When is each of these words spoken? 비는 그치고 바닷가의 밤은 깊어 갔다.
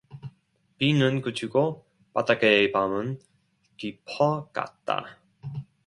비는 0.79 1.21
그치고 1.21 1.85
바닷가의 2.15 2.71
밤은 2.71 3.19
깊어 3.77 4.49
갔다. 4.51 5.19